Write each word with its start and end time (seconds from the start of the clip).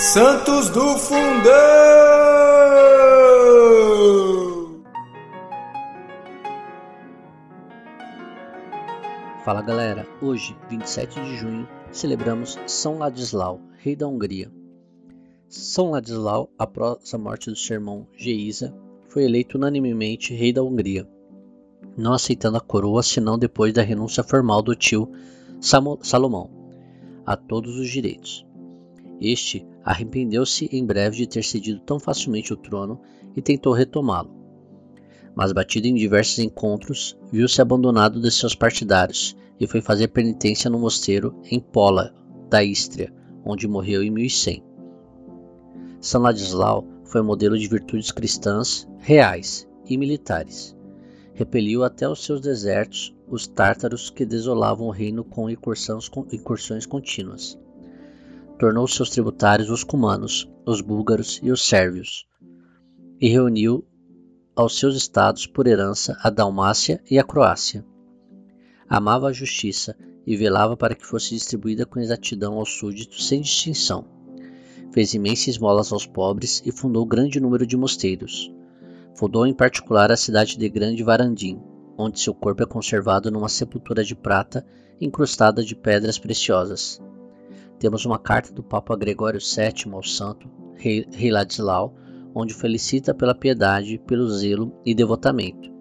Santos 0.00 0.70
do 0.70 0.96
Fundão! 0.96 1.52
Fala 9.44 9.60
galera, 9.60 10.08
hoje, 10.22 10.56
27 10.70 11.20
de 11.20 11.36
junho, 11.36 11.68
celebramos 11.92 12.58
São 12.66 12.96
Ladislau, 12.96 13.60
rei 13.76 13.94
da 13.94 14.08
Hungria. 14.08 14.50
São 15.50 15.90
Ladislau, 15.90 16.48
após 16.58 17.12
a 17.12 17.18
morte 17.18 17.50
do 17.50 17.56
seu 17.56 17.74
irmão 17.74 18.06
Geisa, 18.16 18.74
foi 19.10 19.24
eleito 19.24 19.58
unanimemente 19.58 20.34
rei 20.34 20.50
da 20.50 20.62
Hungria, 20.62 21.06
não 21.94 22.14
aceitando 22.14 22.56
a 22.56 22.60
coroa 22.62 23.02
senão 23.02 23.38
depois 23.38 23.74
da 23.74 23.82
renúncia 23.82 24.24
formal 24.24 24.62
do 24.62 24.74
tio 24.74 25.12
Salomão 25.60 26.50
a 27.26 27.36
todos 27.36 27.78
os 27.78 27.90
direitos. 27.90 28.48
Este 29.20 29.66
arrependeu-se 29.84 30.64
em 30.72 30.84
breve 30.84 31.18
de 31.18 31.26
ter 31.26 31.44
cedido 31.44 31.80
tão 31.80 32.00
facilmente 32.00 32.54
o 32.54 32.56
trono 32.56 32.98
e 33.36 33.42
tentou 33.42 33.74
retomá-lo. 33.74 34.34
Mas, 35.34 35.52
batido 35.52 35.86
em 35.86 35.94
diversos 35.94 36.38
encontros, 36.38 37.18
viu-se 37.30 37.60
abandonado 37.60 38.18
de 38.18 38.30
seus 38.30 38.54
partidários 38.54 39.36
e 39.60 39.66
foi 39.66 39.82
fazer 39.82 40.08
penitência 40.08 40.70
no 40.70 40.78
mosteiro 40.78 41.36
em 41.50 41.60
Pola, 41.60 42.14
da 42.48 42.64
Ístria, 42.64 43.12
onde 43.44 43.68
morreu 43.68 44.02
em 44.02 44.10
1100. 44.10 44.64
São 46.00 46.22
Ladislau 46.22 46.86
foi 47.04 47.20
modelo 47.20 47.58
de 47.58 47.68
virtudes 47.68 48.10
cristãs 48.10 48.88
reais 48.98 49.68
e 49.86 49.98
militares. 49.98 50.74
Repeliu 51.34 51.84
até 51.84 52.08
os 52.08 52.24
seus 52.24 52.40
desertos 52.40 53.14
os 53.28 53.46
tártaros 53.46 54.08
que 54.08 54.24
desolavam 54.24 54.86
o 54.86 54.90
reino 54.90 55.22
com 55.22 55.48
incursões 55.50 56.86
contínuas 56.86 57.58
tornou 58.60 58.86
seus 58.86 59.08
tributários 59.08 59.70
os 59.70 59.82
cumanos, 59.82 60.46
os 60.66 60.82
búlgaros 60.82 61.40
e 61.42 61.50
os 61.50 61.66
sérvios, 61.66 62.26
e 63.18 63.26
reuniu 63.26 63.82
aos 64.54 64.78
seus 64.78 64.94
estados 64.94 65.46
por 65.46 65.66
herança 65.66 66.14
a 66.22 66.28
Dalmácia 66.28 67.02
e 67.10 67.18
a 67.18 67.24
Croácia. 67.24 67.82
Amava 68.86 69.28
a 69.28 69.32
justiça 69.32 69.96
e 70.26 70.36
velava 70.36 70.76
para 70.76 70.94
que 70.94 71.06
fosse 71.06 71.30
distribuída 71.30 71.86
com 71.86 72.00
exatidão 72.00 72.58
aos 72.58 72.76
súditos 72.76 73.26
sem 73.26 73.40
distinção. 73.40 74.04
Fez 74.92 75.14
imensas 75.14 75.48
esmolas 75.48 75.90
aos 75.90 76.06
pobres 76.06 76.62
e 76.66 76.70
fundou 76.70 77.06
grande 77.06 77.40
número 77.40 77.66
de 77.66 77.78
mosteiros. 77.78 78.52
Fundou 79.14 79.46
em 79.46 79.54
particular 79.54 80.12
a 80.12 80.18
cidade 80.18 80.58
de 80.58 80.68
Grande 80.68 81.02
Varandim, 81.02 81.58
onde 81.96 82.20
seu 82.20 82.34
corpo 82.34 82.62
é 82.62 82.66
conservado 82.66 83.30
numa 83.30 83.48
sepultura 83.48 84.04
de 84.04 84.14
prata 84.14 84.66
incrustada 85.00 85.64
de 85.64 85.74
pedras 85.74 86.18
preciosas 86.18 87.00
temos 87.80 88.04
uma 88.04 88.18
carta 88.18 88.52
do 88.52 88.62
Papa 88.62 88.94
Gregório 88.94 89.40
VII 89.40 89.94
ao 89.94 90.02
santo 90.02 90.50
rei, 90.76 91.06
rei 91.10 91.30
Ladislau, 91.30 91.96
onde 92.34 92.52
o 92.52 92.56
felicita 92.56 93.14
pela 93.14 93.34
piedade, 93.34 93.98
pelo 94.06 94.28
zelo 94.28 94.78
e 94.84 94.94
devotamento. 94.94 95.72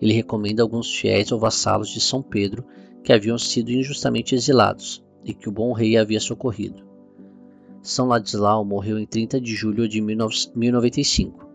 Ele 0.00 0.14
recomenda 0.14 0.62
alguns 0.62 0.92
fiéis 0.92 1.30
ou 1.30 1.38
vassalos 1.38 1.90
de 1.90 2.00
São 2.00 2.22
Pedro 2.22 2.64
que 3.04 3.12
haviam 3.12 3.36
sido 3.36 3.70
injustamente 3.70 4.34
exilados 4.34 5.04
e 5.22 5.34
que 5.34 5.46
o 5.46 5.52
bom 5.52 5.74
rei 5.74 5.98
havia 5.98 6.18
socorrido. 6.18 6.82
São 7.82 8.08
Ladislau 8.08 8.64
morreu 8.64 8.98
em 8.98 9.04
30 9.04 9.38
de 9.38 9.54
julho 9.54 9.86
de 9.86 10.00
1095, 10.00 11.46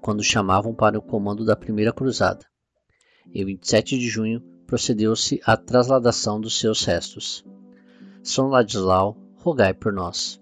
quando 0.00 0.24
chamavam 0.24 0.74
para 0.74 0.98
o 0.98 1.02
comando 1.02 1.44
da 1.44 1.54
primeira 1.54 1.92
cruzada. 1.92 2.46
Em 3.34 3.44
27 3.44 3.98
de 3.98 4.08
junho 4.08 4.42
procedeu-se 4.66 5.42
à 5.44 5.58
trasladação 5.58 6.40
dos 6.40 6.58
seus 6.58 6.82
restos. 6.84 7.44
São 8.22 8.48
Ladislau 8.48 9.25
rogai 9.46 9.72
por 9.72 9.92
nós. 9.92 10.40